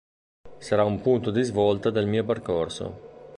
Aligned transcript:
Sarà 0.57 0.83
un 0.83 0.99
punto 0.99 1.29
di 1.29 1.43
svolta 1.43 1.91
del 1.91 2.07
mio 2.07 2.23
percorso. 2.25 3.29